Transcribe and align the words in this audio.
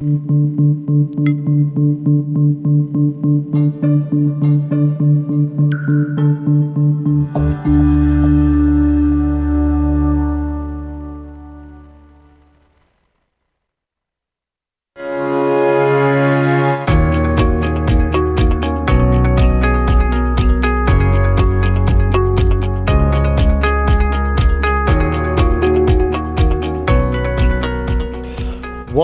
Thank 0.00 0.30
you. 2.96 3.01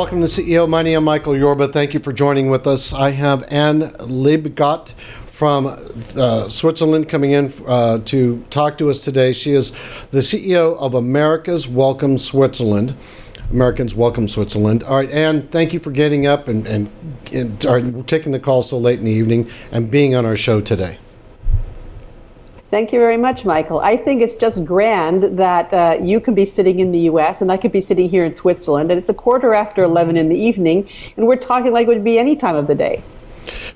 Welcome 0.09 0.27
to 0.27 0.27
CEO 0.43 0.67
Money. 0.67 0.95
I'm 0.95 1.05
Michael 1.05 1.37
Yorba. 1.37 1.69
Thank 1.69 1.93
you 1.93 2.01
for 2.01 2.15
joining 2.15 2.49
with 2.49 2.67
us. 2.67 2.95
I 2.95 3.11
have 3.11 3.45
Anne 3.53 3.91
Liebgott 3.99 4.95
from 5.27 5.67
uh, 6.17 6.49
Switzerland 6.49 7.11
coming 7.11 7.33
in 7.33 7.53
uh, 7.67 7.99
to 8.07 8.43
talk 8.49 8.79
to 8.79 8.89
us 8.89 9.03
today. 9.03 9.35
She 9.35 9.53
is 9.53 9.73
the 10.11 10.21
CEO 10.21 10.79
of 10.79 10.95
America's 10.95 11.69
Welcome 11.69 12.17
Switzerland. 12.17 12.97
Americans 13.51 13.95
Welcome 13.95 14.29
Switzerland. 14.29 14.83
All 14.83 14.97
right, 14.97 15.11
Anne, 15.11 15.47
thank 15.49 15.75
you 15.75 15.79
for 15.79 15.91
getting 15.91 16.27
up 16.27 16.49
and, 16.49 16.67
and, 16.67 16.91
and 17.31 18.09
taking 18.09 18.33
the 18.33 18.41
call 18.41 18.63
so 18.63 18.79
late 18.79 18.99
in 19.01 19.05
the 19.05 19.11
evening 19.11 19.51
and 19.71 19.91
being 19.91 20.15
on 20.15 20.25
our 20.25 20.37
show 20.37 20.63
today. 20.63 20.97
Thank 22.71 22.93
you 22.93 22.99
very 22.99 23.17
much, 23.17 23.47
Michael. 23.47 23.81
I 23.81 23.97
think 23.97 24.21
it's 24.21 24.35
just 24.35 24.63
grand 24.63 25.39
that 25.39 25.73
uh, 25.73 25.97
you 26.03 26.21
can 26.21 26.35
be 26.35 26.45
sitting 26.45 26.81
in 26.81 26.93
the 26.93 26.99
US 27.11 27.41
and 27.41 27.51
I 27.51 27.57
could 27.57 27.73
be 27.73 27.81
sitting 27.81 28.11
here 28.11 28.27
in 28.27 28.35
Switzerland, 28.35 28.91
and 28.91 28.99
it's 28.99 29.09
a 29.09 29.15
quarter 29.15 29.55
after 29.55 29.83
11 29.83 30.19
in 30.19 30.29
the 30.29 30.37
evening, 30.37 30.87
and 31.17 31.27
we're 31.27 31.37
talking 31.37 31.73
like 31.73 31.87
it 31.87 31.89
would 31.89 32.05
be 32.05 32.19
any 32.19 32.37
time 32.37 32.57
of 32.57 32.67
the 32.67 32.75
day. 32.75 33.03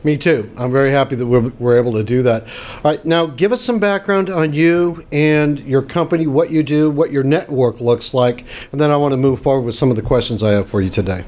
Me 0.04 0.18
too. 0.18 0.52
I'm 0.58 0.70
very 0.70 0.90
happy 0.90 1.14
that 1.14 1.26
we're, 1.26 1.48
we're 1.58 1.78
able 1.78 1.92
to 1.92 2.04
do 2.04 2.22
that. 2.24 2.42
All 2.42 2.90
right, 2.90 3.02
now 3.06 3.24
give 3.24 3.50
us 3.50 3.62
some 3.62 3.78
background 3.78 4.28
on 4.28 4.52
you 4.52 5.06
and 5.10 5.58
your 5.60 5.80
company, 5.80 6.26
what 6.26 6.50
you 6.50 6.62
do, 6.62 6.90
what 6.90 7.10
your 7.10 7.22
network 7.22 7.80
looks 7.80 8.12
like, 8.12 8.44
and 8.72 8.80
then 8.80 8.90
I 8.90 8.98
want 8.98 9.12
to 9.12 9.16
move 9.16 9.40
forward 9.40 9.62
with 9.62 9.74
some 9.74 9.88
of 9.88 9.96
the 9.96 10.02
questions 10.02 10.42
I 10.42 10.50
have 10.50 10.68
for 10.68 10.82
you 10.82 10.90
today. 10.90 11.24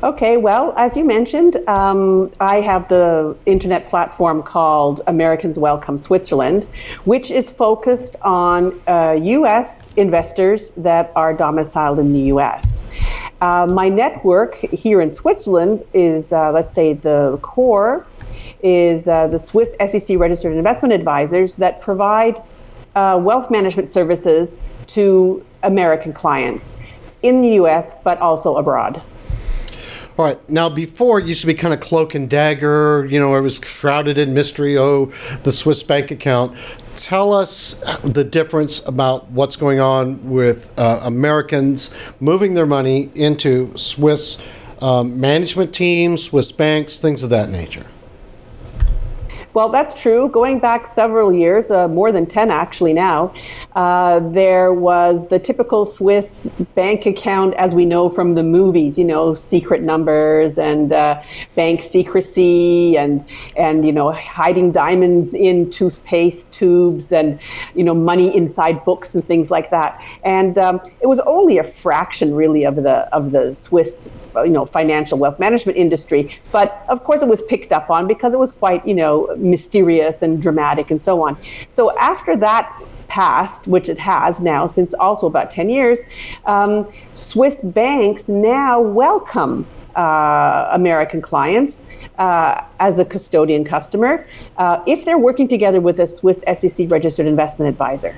Okay, 0.00 0.36
well, 0.36 0.74
as 0.76 0.96
you 0.96 1.04
mentioned, 1.04 1.56
um, 1.68 2.30
I 2.38 2.60
have 2.60 2.88
the 2.88 3.36
internet 3.46 3.88
platform 3.88 4.44
called 4.44 5.00
Americans 5.08 5.58
Welcome 5.58 5.98
Switzerland, 5.98 6.68
which 7.04 7.32
is 7.32 7.50
focused 7.50 8.14
on 8.22 8.80
uh, 8.86 9.18
U.S. 9.20 9.90
investors 9.96 10.70
that 10.76 11.10
are 11.16 11.34
domiciled 11.34 11.98
in 11.98 12.12
the 12.12 12.20
U.S. 12.34 12.84
Uh, 13.40 13.66
my 13.66 13.88
network 13.88 14.54
here 14.54 15.00
in 15.00 15.12
Switzerland 15.12 15.84
is, 15.92 16.32
uh, 16.32 16.52
let's 16.52 16.76
say, 16.76 16.92
the 16.92 17.36
core 17.42 18.06
is 18.62 19.08
uh, 19.08 19.26
the 19.26 19.38
Swiss 19.38 19.74
SEC 19.84 20.16
registered 20.16 20.56
investment 20.56 20.94
advisors 20.94 21.56
that 21.56 21.80
provide 21.80 22.40
uh, 22.94 23.18
wealth 23.20 23.50
management 23.50 23.88
services 23.88 24.56
to 24.86 25.44
American 25.64 26.12
clients 26.12 26.76
in 27.24 27.42
the 27.42 27.48
U.S. 27.54 27.96
but 28.04 28.16
also 28.18 28.58
abroad. 28.58 29.02
All 30.18 30.24
right. 30.24 30.50
Now, 30.50 30.68
before 30.68 31.20
it 31.20 31.26
used 31.26 31.42
to 31.42 31.46
be 31.46 31.54
kind 31.54 31.72
of 31.72 31.78
cloak 31.78 32.16
and 32.16 32.28
dagger, 32.28 33.06
you 33.08 33.20
know, 33.20 33.36
it 33.36 33.40
was 33.40 33.58
shrouded 33.58 34.18
in 34.18 34.34
mystery. 34.34 34.76
Oh, 34.76 35.12
the 35.44 35.52
Swiss 35.52 35.84
bank 35.84 36.10
account. 36.10 36.58
Tell 36.96 37.32
us 37.32 37.74
the 38.02 38.24
difference 38.24 38.84
about 38.84 39.30
what's 39.30 39.54
going 39.54 39.78
on 39.78 40.28
with 40.28 40.76
uh, 40.76 40.98
Americans 41.04 41.90
moving 42.18 42.54
their 42.54 42.66
money 42.66 43.10
into 43.14 43.72
Swiss 43.76 44.42
um, 44.82 45.20
management 45.20 45.72
teams, 45.72 46.24
Swiss 46.24 46.50
banks, 46.50 46.98
things 46.98 47.22
of 47.22 47.30
that 47.30 47.48
nature. 47.48 47.86
Well, 49.54 49.70
that's 49.70 49.94
true. 49.94 50.28
Going 50.28 50.58
back 50.58 50.86
several 50.86 51.32
years, 51.32 51.70
uh, 51.70 51.88
more 51.88 52.12
than 52.12 52.26
10 52.26 52.50
actually 52.50 52.92
now, 52.92 53.32
uh, 53.78 54.18
there 54.30 54.72
was 54.72 55.28
the 55.28 55.38
typical 55.38 55.86
Swiss 55.86 56.50
bank 56.74 57.06
account 57.06 57.54
as 57.54 57.76
we 57.76 57.84
know 57.84 58.10
from 58.10 58.34
the 58.34 58.42
movies, 58.42 58.98
you 58.98 59.04
know, 59.04 59.34
secret 59.34 59.82
numbers 59.82 60.58
and 60.58 60.92
uh, 60.92 61.22
bank 61.54 61.82
secrecy 61.82 62.98
and, 62.98 63.24
and, 63.56 63.86
you 63.86 63.92
know, 63.92 64.10
hiding 64.10 64.72
diamonds 64.72 65.32
in 65.32 65.70
toothpaste 65.70 66.52
tubes 66.52 67.12
and, 67.12 67.38
you 67.76 67.84
know, 67.84 67.94
money 67.94 68.36
inside 68.36 68.84
books 68.84 69.14
and 69.14 69.24
things 69.28 69.48
like 69.48 69.70
that. 69.70 70.02
And 70.24 70.58
um, 70.58 70.80
it 71.00 71.06
was 71.06 71.20
only 71.20 71.58
a 71.58 71.64
fraction 71.64 72.34
really 72.34 72.64
of 72.64 72.74
the, 72.74 73.06
of 73.14 73.30
the 73.30 73.54
Swiss, 73.54 74.10
you 74.34 74.48
know, 74.48 74.66
financial 74.66 75.18
wealth 75.18 75.38
management 75.38 75.78
industry. 75.78 76.36
But 76.50 76.84
of 76.88 77.04
course 77.04 77.22
it 77.22 77.28
was 77.28 77.42
picked 77.42 77.70
up 77.70 77.90
on 77.90 78.08
because 78.08 78.34
it 78.34 78.40
was 78.40 78.50
quite, 78.50 78.84
you 78.84 78.94
know, 78.94 79.32
mysterious 79.36 80.22
and 80.22 80.42
dramatic 80.42 80.90
and 80.90 81.00
so 81.00 81.22
on. 81.22 81.38
So 81.70 81.96
after 81.96 82.36
that 82.38 82.82
passed, 83.08 83.66
which 83.66 83.88
it 83.88 83.98
has 83.98 84.40
now 84.40 84.66
since 84.66 84.94
also 84.94 85.26
about 85.26 85.50
10 85.50 85.70
years, 85.70 85.98
um, 86.46 86.86
Swiss 87.14 87.62
banks 87.62 88.28
now 88.28 88.80
welcome 88.80 89.66
uh, 89.96 90.68
American 90.72 91.20
clients 91.20 91.84
uh, 92.18 92.62
as 92.80 92.98
a 92.98 93.04
custodian 93.04 93.64
customer 93.64 94.26
uh, 94.58 94.82
if 94.86 95.04
they're 95.04 95.18
working 95.18 95.48
together 95.48 95.80
with 95.80 95.98
a 96.00 96.06
Swiss 96.06 96.42
SEC 96.54 96.90
registered 96.90 97.26
investment 97.26 97.68
advisor. 97.68 98.16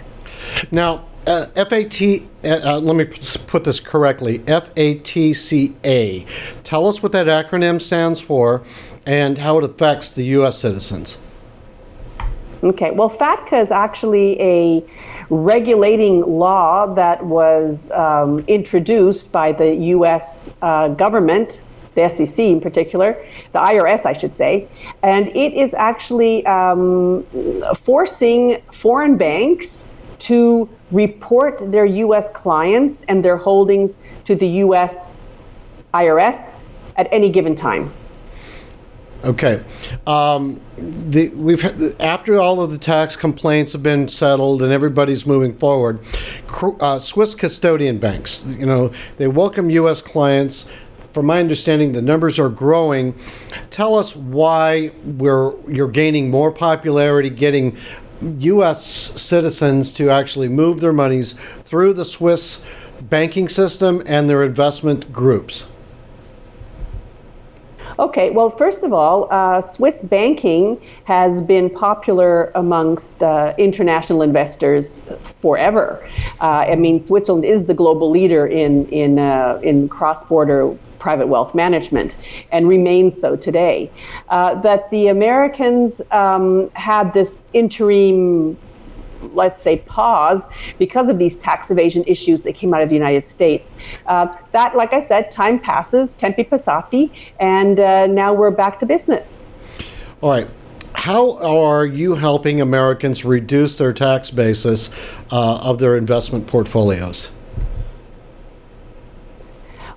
Now, 0.71 1.05
uh, 1.27 1.47
FAT, 1.55 2.00
uh, 2.45 2.61
uh, 2.65 2.81
let 2.81 2.97
me 2.97 3.05
put 3.47 3.65
this 3.65 3.79
correctly 3.79 4.39
FATCA. 4.41 6.27
Tell 6.65 6.87
us 6.87 7.03
what 7.03 7.12
that 7.12 7.27
acronym 7.27 7.81
stands 7.81 8.21
for 8.21 8.62
and 9.05 9.39
how 9.39 9.59
it 9.59 9.65
affects 9.65 10.12
the 10.12 10.25
U.S. 10.25 10.59
citizens. 10.59 11.19
Okay, 12.62 12.91
well, 12.91 13.09
FATCA 13.09 13.59
is 13.62 13.71
actually 13.71 14.38
a 14.38 14.84
regulating 15.31 16.21
law 16.21 16.93
that 16.94 17.25
was 17.25 17.91
um, 17.93 18.41
introduced 18.48 19.32
by 19.32 19.50
the 19.50 19.75
U.S. 19.97 20.53
Uh, 20.60 20.88
government, 20.88 21.62
the 21.94 22.06
SEC 22.10 22.38
in 22.38 22.60
particular, 22.60 23.25
the 23.53 23.59
IRS, 23.59 24.04
I 24.04 24.12
should 24.12 24.37
say, 24.37 24.69
and 25.03 25.28
it 25.28 25.54
is 25.54 25.72
actually 25.72 26.44
um, 26.44 27.25
forcing 27.78 28.60
foreign 28.72 29.16
banks 29.16 29.88
to 30.19 30.69
report 30.91 31.72
their 31.72 31.87
U.S. 31.87 32.28
clients 32.28 33.04
and 33.09 33.25
their 33.25 33.38
holdings 33.38 33.97
to 34.26 34.34
the 34.34 34.49
U.S. 34.65 35.16
IRS 35.94 36.60
at 36.97 37.09
any 37.10 37.31
given 37.31 37.54
time. 37.54 37.91
Okay. 39.22 39.62
Um, 40.06 40.60
the, 40.76 41.28
we've 41.31 41.62
after 42.00 42.41
all 42.41 42.62
of 42.62 42.70
the 42.70 42.78
tax 42.78 43.16
complaints 43.16 43.72
have 43.72 43.82
been 43.82 44.08
settled 44.08 44.62
and 44.62 44.72
everybody's 44.72 45.26
moving 45.26 45.54
forward. 45.54 46.00
Uh, 46.81 46.98
Swiss 46.98 47.34
custodian 47.34 47.98
banks, 47.98 48.47
you 48.47 48.64
know, 48.64 48.92
they 49.19 49.28
welcome 49.28 49.69
U.S. 49.70 50.00
clients. 50.00 50.70
From 51.12 51.26
my 51.26 51.41
understanding, 51.41 51.92
the 51.92 52.00
numbers 52.00 52.38
are 52.38 52.48
growing. 52.48 53.14
Tell 53.70 53.97
us 53.97 54.16
why 54.16 54.92
we're 55.04 55.54
you're 55.69 55.91
gaining 55.91 56.31
more 56.31 56.50
popularity, 56.52 57.28
getting 57.28 57.76
U.S. 58.22 58.84
citizens 59.20 59.92
to 59.94 60.08
actually 60.08 60.48
move 60.48 60.81
their 60.81 60.92
monies 60.92 61.34
through 61.64 61.94
the 61.94 62.04
Swiss 62.04 62.64
banking 63.02 63.48
system 63.48 64.02
and 64.06 64.31
their 64.31 64.44
investment 64.44 65.12
groups. 65.12 65.66
Okay, 68.00 68.31
well, 68.31 68.49
first 68.49 68.83
of 68.83 68.94
all, 68.94 69.28
uh, 69.31 69.61
Swiss 69.61 70.00
banking 70.00 70.81
has 71.05 71.43
been 71.43 71.69
popular 71.69 72.50
amongst 72.55 73.22
uh, 73.22 73.53
international 73.59 74.22
investors 74.22 75.03
forever. 75.21 76.03
Uh, 76.41 76.65
I 76.72 76.77
mean, 76.77 76.99
Switzerland 76.99 77.44
is 77.44 77.66
the 77.66 77.75
global 77.75 78.11
leader 78.11 78.47
in 78.47 78.88
in 78.88 79.19
uh, 79.19 79.61
in 79.62 79.87
cross-border 79.91 80.75
private 80.99 81.27
wealth 81.27 81.55
management 81.55 82.17
and 82.52 82.67
remains 82.67 83.20
so 83.20 83.37
today. 83.37 83.91
Uh, 84.31 84.55
that 84.62 84.91
the 84.91 85.08
Americans 85.08 86.00
um, 86.11 86.70
had 86.70 87.12
this 87.12 87.44
interim 87.52 88.56
let's 89.34 89.61
say, 89.61 89.78
pause 89.78 90.44
because 90.78 91.08
of 91.08 91.19
these 91.19 91.37
tax 91.37 91.70
evasion 91.70 92.05
issues 92.06 92.43
that 92.43 92.55
came 92.55 92.75
out 92.75 92.82
of 92.82 92.88
the 92.88 92.94
United 92.94 93.26
States. 93.26 93.75
Uh, 94.06 94.26
that, 94.52 94.76
like 94.76 94.93
I 94.93 95.00
said, 95.00 95.31
time 95.31 95.58
passes, 95.58 96.14
tempi 96.14 96.44
passati, 96.44 97.11
and 97.38 97.81
uh, 97.81 98.06
now 98.06 98.32
we're 98.32 98.50
back 98.50 98.78
to 98.81 98.87
business. 98.87 99.40
All 100.20 100.31
right. 100.31 100.49
How 100.93 101.38
are 101.38 101.87
you 101.87 102.17
helping 102.17 102.61
Americans 102.61 103.25
reduce 103.25 103.78
their 103.78 103.93
tax 103.93 104.31
basis 104.31 104.90
uh, 105.31 105.61
of 105.62 105.78
their 105.78 105.96
investment 105.96 106.46
portfolios? 106.46 107.31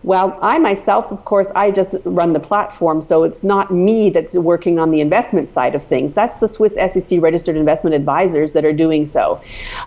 Well, 0.04 0.38
I 0.42 0.60
myself, 0.60 1.14
of 1.14 1.24
course, 1.24 1.50
I 1.56 1.72
just 1.72 1.96
run 2.04 2.34
the 2.34 2.40
platform, 2.40 3.02
so 3.02 3.24
it's 3.24 3.42
not 3.42 3.74
me 3.74 4.10
that's 4.10 4.34
working 4.34 4.78
on 4.78 4.92
the 4.92 5.00
investment 5.00 5.50
side 5.50 5.76
of 5.76 5.84
things. 5.86 6.14
That's 6.14 6.40
the 6.40 6.48
Swiss 6.48 6.74
SEC 6.74 7.22
registered 7.22 7.56
investment 7.56 7.96
advisors 7.96 8.52
that 8.52 8.66
are 8.66 8.74
doing 8.74 9.08
so. 9.08 9.42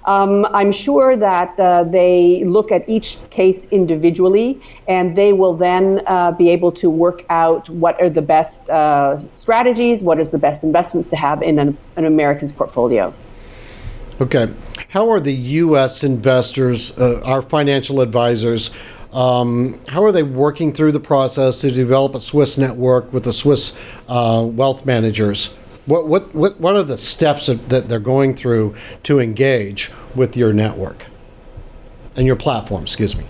Um, 0.06 0.46
I'm 0.46 0.72
sure 0.72 1.16
that 1.16 1.60
uh, 1.60 1.84
they 1.84 2.44
look 2.44 2.72
at 2.72 2.88
each 2.88 3.18
case 3.28 3.66
individually, 3.70 4.58
and 4.88 5.14
they 5.14 5.34
will 5.34 5.54
then 5.54 6.00
uh, 6.06 6.32
be 6.32 6.48
able 6.48 6.72
to 6.72 6.88
work 6.88 7.26
out 7.28 7.68
what 7.68 8.00
are 8.00 8.08
the 8.08 8.22
best 8.22 8.70
uh, 8.70 9.18
strategies, 9.30 10.02
what 10.02 10.18
is 10.18 10.30
the 10.30 10.38
best 10.38 10.64
investments 10.64 11.10
to 11.10 11.16
have 11.16 11.42
in 11.42 11.58
an, 11.58 11.76
an 11.96 12.06
American's 12.06 12.54
portfolio. 12.54 13.12
Okay. 14.18 14.54
How 14.88 15.10
are 15.10 15.20
the 15.20 15.34
U.S. 15.34 16.02
investors, 16.02 16.96
uh, 16.96 17.20
our 17.22 17.42
financial 17.42 18.00
advisors, 18.00 18.70
um, 19.16 19.80
how 19.88 20.04
are 20.04 20.12
they 20.12 20.22
working 20.22 20.74
through 20.74 20.92
the 20.92 21.00
process 21.00 21.62
to 21.62 21.70
develop 21.70 22.14
a 22.14 22.20
Swiss 22.20 22.58
network 22.58 23.14
with 23.14 23.24
the 23.24 23.32
Swiss 23.32 23.74
uh, 24.08 24.46
wealth 24.46 24.84
managers? 24.84 25.54
What, 25.86 26.06
what, 26.06 26.34
what, 26.34 26.60
what 26.60 26.76
are 26.76 26.82
the 26.82 26.98
steps 26.98 27.46
that 27.46 27.88
they're 27.88 27.98
going 27.98 28.34
through 28.34 28.74
to 29.04 29.18
engage 29.18 29.90
with 30.14 30.36
your 30.36 30.52
network 30.52 31.06
and 32.14 32.26
your 32.26 32.36
platform, 32.36 32.82
excuse 32.82 33.16
me? 33.16 33.26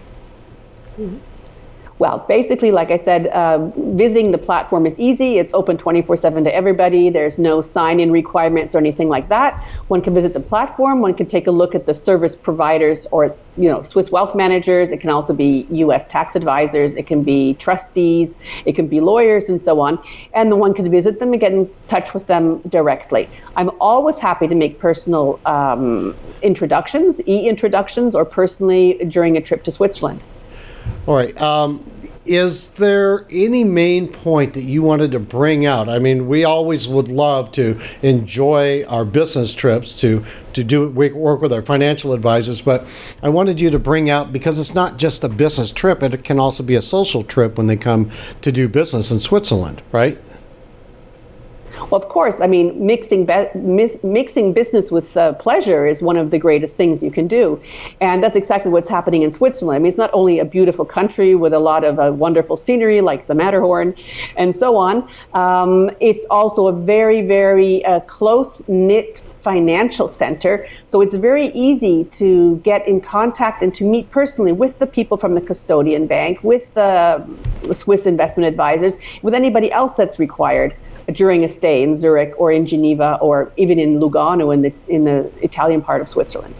Well, 1.98 2.26
basically, 2.28 2.70
like 2.70 2.90
I 2.90 2.98
said, 2.98 3.28
uh, 3.28 3.70
visiting 3.76 4.30
the 4.30 4.38
platform 4.38 4.84
is 4.84 5.00
easy. 5.00 5.38
It's 5.38 5.54
open 5.54 5.78
24 5.78 6.18
7 6.18 6.44
to 6.44 6.54
everybody. 6.54 7.08
There's 7.08 7.38
no 7.38 7.62
sign 7.62 8.00
in 8.00 8.12
requirements 8.12 8.74
or 8.74 8.78
anything 8.78 9.08
like 9.08 9.30
that. 9.30 9.64
One 9.88 10.02
can 10.02 10.12
visit 10.12 10.34
the 10.34 10.40
platform. 10.40 11.00
One 11.00 11.14
can 11.14 11.24
take 11.24 11.46
a 11.46 11.50
look 11.50 11.74
at 11.74 11.86
the 11.86 11.94
service 11.94 12.36
providers 12.36 13.06
or, 13.12 13.34
you 13.56 13.70
know, 13.70 13.82
Swiss 13.82 14.10
wealth 14.10 14.34
managers. 14.34 14.90
It 14.90 15.00
can 15.00 15.08
also 15.08 15.32
be 15.32 15.66
U.S. 15.70 16.06
tax 16.06 16.36
advisors. 16.36 16.96
It 16.96 17.06
can 17.06 17.22
be 17.22 17.54
trustees. 17.54 18.36
It 18.66 18.74
can 18.74 18.88
be 18.88 19.00
lawyers 19.00 19.48
and 19.48 19.62
so 19.62 19.80
on. 19.80 19.98
And 20.34 20.52
the 20.52 20.56
one 20.56 20.74
can 20.74 20.90
visit 20.90 21.18
them 21.18 21.32
and 21.32 21.40
get 21.40 21.52
in 21.52 21.70
touch 21.88 22.12
with 22.12 22.26
them 22.26 22.60
directly. 22.68 23.26
I'm 23.56 23.70
always 23.80 24.18
happy 24.18 24.48
to 24.48 24.54
make 24.54 24.78
personal 24.78 25.40
um, 25.46 26.14
introductions, 26.42 27.22
e 27.26 27.48
introductions, 27.48 28.14
or 28.14 28.26
personally 28.26 28.98
during 29.08 29.38
a 29.38 29.40
trip 29.40 29.64
to 29.64 29.70
Switzerland. 29.70 30.22
All 31.06 31.14
right. 31.14 31.40
Um, 31.40 31.84
is 32.26 32.70
there 32.70 33.24
any 33.30 33.62
main 33.62 34.08
point 34.08 34.54
that 34.54 34.64
you 34.64 34.82
wanted 34.82 35.12
to 35.12 35.20
bring 35.20 35.64
out? 35.64 35.88
I 35.88 35.98
mean, 35.98 36.26
we 36.26 36.44
always 36.44 36.88
would 36.88 37.08
love 37.08 37.52
to 37.52 37.80
enjoy 38.02 38.84
our 38.88 39.04
business 39.04 39.54
trips 39.54 39.94
to 40.00 40.24
to 40.52 40.64
do 40.64 40.88
work 40.88 41.42
with 41.42 41.52
our 41.52 41.62
financial 41.62 42.12
advisors, 42.12 42.62
but 42.62 42.86
I 43.22 43.28
wanted 43.28 43.60
you 43.60 43.70
to 43.70 43.78
bring 43.78 44.08
out 44.10 44.32
because 44.32 44.58
it's 44.58 44.74
not 44.74 44.96
just 44.96 45.22
a 45.22 45.28
business 45.28 45.70
trip; 45.70 46.02
it 46.02 46.24
can 46.24 46.40
also 46.40 46.62
be 46.62 46.74
a 46.74 46.82
social 46.82 47.22
trip 47.22 47.58
when 47.58 47.66
they 47.66 47.76
come 47.76 48.10
to 48.42 48.50
do 48.50 48.68
business 48.68 49.10
in 49.10 49.20
Switzerland, 49.20 49.82
right? 49.92 50.18
Well, 51.78 52.00
of 52.00 52.08
course, 52.08 52.40
I 52.40 52.46
mean, 52.46 52.84
mixing 52.84 53.26
be- 53.26 53.48
mis- 53.54 54.02
mixing 54.02 54.52
business 54.52 54.90
with 54.90 55.16
uh, 55.16 55.34
pleasure 55.34 55.86
is 55.86 56.02
one 56.02 56.16
of 56.16 56.30
the 56.30 56.38
greatest 56.38 56.76
things 56.76 57.02
you 57.02 57.10
can 57.10 57.28
do, 57.28 57.60
and 58.00 58.22
that's 58.22 58.36
exactly 58.36 58.70
what's 58.70 58.88
happening 58.88 59.22
in 59.22 59.32
Switzerland. 59.32 59.76
I 59.76 59.78
mean, 59.80 59.88
it's 59.88 59.98
not 59.98 60.10
only 60.12 60.38
a 60.38 60.44
beautiful 60.44 60.84
country 60.84 61.34
with 61.34 61.52
a 61.52 61.58
lot 61.58 61.84
of 61.84 61.98
uh, 61.98 62.12
wonderful 62.12 62.56
scenery 62.56 63.00
like 63.00 63.26
the 63.26 63.34
Matterhorn, 63.34 63.94
and 64.36 64.54
so 64.54 64.76
on. 64.76 65.08
Um, 65.34 65.90
it's 66.00 66.24
also 66.30 66.68
a 66.68 66.72
very, 66.72 67.22
very 67.22 67.84
uh, 67.84 68.00
close 68.00 68.66
knit 68.68 69.22
financial 69.46 70.08
center. 70.08 70.66
So 70.86 71.00
it's 71.00 71.14
very 71.14 71.48
easy 71.48 72.02
to 72.20 72.56
get 72.64 72.86
in 72.88 73.00
contact 73.00 73.62
and 73.62 73.72
to 73.74 73.84
meet 73.84 74.10
personally 74.10 74.50
with 74.50 74.80
the 74.80 74.88
people 74.88 75.16
from 75.16 75.36
the 75.36 75.40
custodian 75.40 76.08
bank, 76.08 76.42
with 76.42 76.74
the 76.74 77.24
Swiss 77.72 78.06
investment 78.06 78.48
advisors, 78.48 78.96
with 79.22 79.34
anybody 79.34 79.70
else 79.70 79.92
that's 79.96 80.18
required 80.18 80.74
during 81.12 81.44
a 81.44 81.48
stay 81.48 81.82
in 81.82 81.96
Zurich 81.96 82.34
or 82.36 82.50
in 82.50 82.66
Geneva 82.66 83.18
or 83.20 83.52
even 83.56 83.78
in 83.78 84.00
Lugano 84.00 84.52
in 84.52 84.62
the 84.62 84.72
in 84.88 85.04
the 85.04 85.30
Italian 85.42 85.82
part 85.82 86.00
of 86.00 86.08
Switzerland. 86.08 86.54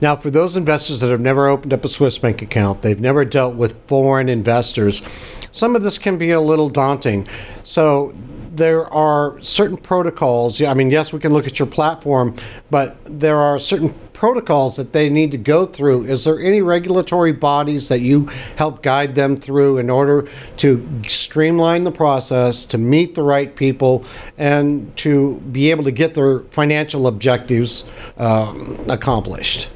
Now, 0.00 0.14
for 0.14 0.30
those 0.30 0.56
investors 0.56 1.00
that 1.00 1.10
have 1.10 1.20
never 1.20 1.48
opened 1.48 1.72
up 1.72 1.84
a 1.84 1.88
Swiss 1.88 2.18
bank 2.18 2.40
account, 2.40 2.82
they've 2.82 3.00
never 3.00 3.24
dealt 3.24 3.56
with 3.56 3.84
foreign 3.86 4.28
investors. 4.28 5.02
Some 5.50 5.74
of 5.74 5.82
this 5.82 5.98
can 5.98 6.18
be 6.18 6.30
a 6.30 6.40
little 6.40 6.68
daunting. 6.68 7.26
So 7.64 8.14
there 8.58 8.86
are 8.92 9.40
certain 9.40 9.76
protocols. 9.76 10.60
I 10.60 10.74
mean, 10.74 10.90
yes, 10.90 11.12
we 11.12 11.20
can 11.20 11.32
look 11.32 11.46
at 11.46 11.58
your 11.58 11.68
platform, 11.68 12.34
but 12.70 12.96
there 13.04 13.38
are 13.38 13.58
certain 13.58 13.94
protocols 14.12 14.74
that 14.76 14.92
they 14.92 15.08
need 15.08 15.30
to 15.30 15.38
go 15.38 15.64
through. 15.64 16.04
Is 16.04 16.24
there 16.24 16.40
any 16.40 16.60
regulatory 16.60 17.32
bodies 17.32 17.88
that 17.88 18.00
you 18.00 18.26
help 18.56 18.82
guide 18.82 19.14
them 19.14 19.36
through 19.36 19.78
in 19.78 19.88
order 19.88 20.28
to 20.56 21.02
streamline 21.06 21.84
the 21.84 21.92
process, 21.92 22.66
to 22.66 22.78
meet 22.78 23.14
the 23.14 23.22
right 23.22 23.54
people, 23.54 24.04
and 24.36 24.94
to 24.96 25.36
be 25.52 25.70
able 25.70 25.84
to 25.84 25.92
get 25.92 26.14
their 26.14 26.40
financial 26.50 27.06
objectives 27.06 27.84
uh, 28.16 28.52
accomplished? 28.88 29.70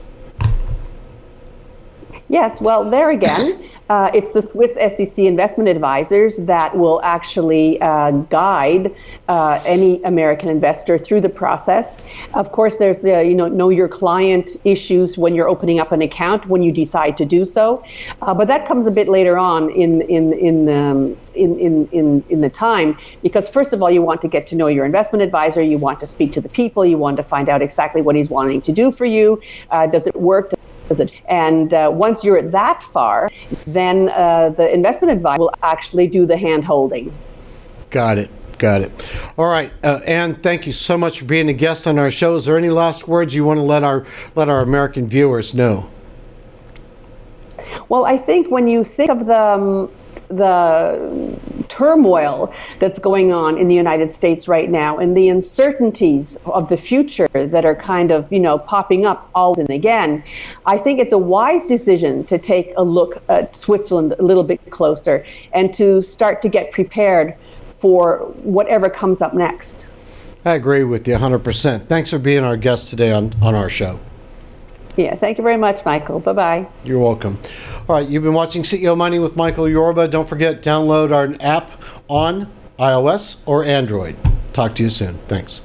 Yes, 2.33 2.63
well, 2.63 2.89
there 2.89 3.11
again, 3.11 3.63
uh, 3.91 4.11
it's 4.15 4.33
the 4.33 4.41
Swiss 4.41 4.73
SEC 4.73 5.19
investment 5.19 5.69
advisors 5.69 6.39
that 6.39 6.75
will 6.75 6.99
actually 7.05 7.79
uh, 7.83 8.11
guide 8.31 8.97
uh, 9.29 9.63
any 9.67 10.03
American 10.05 10.49
investor 10.49 10.97
through 10.97 11.21
the 11.21 11.29
process. 11.29 11.99
Of 12.33 12.51
course, 12.51 12.77
there's 12.77 13.01
the 13.01 13.23
you 13.23 13.35
know 13.35 13.49
know 13.49 13.69
your 13.69 13.87
client 13.87 14.57
issues 14.65 15.19
when 15.19 15.35
you're 15.35 15.47
opening 15.47 15.79
up 15.79 15.93
an 15.93 16.01
account 16.01 16.47
when 16.47 16.63
you 16.63 16.73
decide 16.73 17.19
to 17.19 17.27
do 17.27 17.45
so, 17.45 17.85
uh, 18.23 18.33
but 18.33 18.49
that 18.49 18.67
comes 18.67 18.87
a 18.87 18.91
bit 18.91 19.09
later 19.09 19.37
on 19.37 19.69
in 19.69 20.01
in 20.01 20.33
in, 20.33 20.71
um, 20.71 21.15
in 21.35 21.59
in 21.59 21.87
in 21.93 22.25
in 22.31 22.41
the 22.41 22.49
time 22.49 22.97
because 23.23 23.51
first 23.51 23.75
of 23.75 23.83
all 23.83 23.91
you 23.91 24.01
want 24.01 24.23
to 24.23 24.29
get 24.29 24.47
to 24.47 24.57
know 24.57 24.69
your 24.69 24.87
investment 24.87 25.23
advisor, 25.23 25.61
you 25.61 25.77
want 25.77 26.01
to 26.01 26.07
speak 26.07 26.33
to 26.33 26.41
the 26.41 26.49
people, 26.49 26.83
you 26.83 26.97
want 26.97 27.19
to 27.19 27.23
find 27.23 27.51
out 27.51 27.61
exactly 27.61 28.01
what 28.01 28.17
he's 28.17 28.31
wanting 28.31 28.63
to 28.63 28.73
do 28.73 28.91
for 28.91 29.05
you. 29.05 29.39
Uh, 29.71 29.87
does 29.87 30.07
it 30.07 30.17
work? 30.17 30.55
And 31.29 31.73
uh, 31.73 31.91
once 31.93 32.25
you're 32.25 32.39
at 32.39 32.53
that 32.53 32.83
far, 32.83 33.31
then 33.67 34.09
uh, 34.11 34.51
the 34.51 34.73
investment 34.73 35.13
advisor 35.13 35.41
will 35.41 35.55
actually 35.63 36.07
do 36.07 36.27
the 36.27 36.37
hand 36.37 36.65
holding. 36.65 37.13
Got 37.91 38.19
it. 38.19 38.31
Got 38.59 38.83
it. 38.83 38.93
All 39.37 39.47
right, 39.47 39.73
uh, 39.83 40.01
Anne. 40.07 40.37
Thank 40.37 40.69
you 40.69 40.73
so 40.73 40.97
much 40.97 41.19
for 41.19 41.25
being 41.25 41.49
a 41.49 41.53
guest 41.53 41.89
on 41.89 41.99
our 41.99 42.13
show. 42.13 42.37
Is 42.37 42.45
there 42.45 42.57
any 42.57 42.69
last 42.71 43.09
words 43.09 43.35
you 43.35 43.45
want 43.45 43.59
to 43.59 43.63
let 43.63 43.83
our 43.83 44.07
let 44.37 44.49
our 44.49 44.61
American 44.61 45.09
viewers 45.09 45.53
know? 45.53 45.91
Well, 47.89 48.05
I 48.05 48.17
think 48.17 48.53
when 48.53 48.69
you 48.69 48.85
think 48.85 49.11
of 49.11 49.27
the 49.27 49.37
um, 49.37 49.91
the 50.29 51.39
turmoil 51.73 52.53
that's 52.79 52.99
going 52.99 53.33
on 53.33 53.57
in 53.57 53.67
the 53.67 53.75
United 53.75 54.13
States 54.13 54.47
right 54.47 54.69
now 54.69 54.99
and 54.99 55.17
the 55.17 55.31
uncertainties 55.31 56.37
of 56.45 56.69
the 56.69 56.77
future 56.77 57.29
that 57.33 57.65
are 57.65 57.75
kind 57.75 58.11
of, 58.11 58.31
you 58.31 58.39
know, 58.39 58.59
popping 58.59 59.07
up 59.07 59.31
all 59.35 59.59
and 59.59 59.71
again, 59.71 60.23
I 60.67 60.77
think 60.79 60.99
it's 60.99 61.13
a 61.13 61.19
wise 61.19 61.65
decision 61.65 62.25
to 62.25 62.39
take 62.39 62.73
a 62.77 62.83
look 62.83 63.23
at 63.29 63.57
Switzerland 63.57 64.15
a 64.19 64.23
little 64.23 64.45
bit 64.45 64.61
closer 64.71 65.25
and 65.53 65.73
to 65.75 66.03
start 66.03 66.43
to 66.43 66.49
get 66.49 66.73
prepared 66.73 67.35
for 67.79 68.19
whatever 68.43 68.91
comes 68.91 69.23
up 69.23 69.35
next. 69.35 69.87
I 70.45 70.55
agree 70.55 70.85
with 70.85 71.07
you 71.09 71.17
100%. 71.17 71.87
Thanks 71.87 72.11
for 72.11 72.19
being 72.19 72.45
our 72.45 72.57
guest 72.57 72.91
today 72.91 73.13
on, 73.13 73.35
on 73.41 73.55
our 73.55 73.71
show. 73.71 73.99
Yeah, 74.97 75.17
thank 75.17 75.39
you 75.39 75.45
very 75.45 75.57
much, 75.57 75.85
Michael. 75.85 76.21
Bye 76.21 76.33
bye. 76.33 76.69
You're 76.85 76.99
welcome. 76.99 77.39
All 77.89 77.97
right, 77.97 78.09
you've 78.09 78.23
been 78.23 78.35
watching 78.35 78.63
CEO 78.63 78.97
Money 78.97 79.19
with 79.19 79.37
Michael 79.37 79.69
Yorba. 79.69 80.09
Don't 80.09 80.29
forget, 80.29 80.63
download 80.63 81.13
our 81.13 81.35
app 81.41 81.71
on 82.09 82.53
iOS 82.79 83.39
or 83.47 83.65
Android. 83.65 84.17
Talk 84.53 84.75
to 84.77 84.83
you 84.83 84.91
soon. 84.91 85.15
Thanks. 85.29 85.63